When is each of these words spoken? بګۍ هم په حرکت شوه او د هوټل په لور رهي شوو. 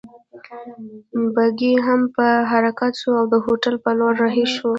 بګۍ 1.35 1.73
هم 1.85 2.01
په 2.15 2.27
حرکت 2.51 2.93
شوه 3.01 3.17
او 3.21 3.25
د 3.33 3.35
هوټل 3.45 3.75
په 3.83 3.89
لور 3.99 4.13
رهي 4.23 4.45
شوو. 4.53 4.69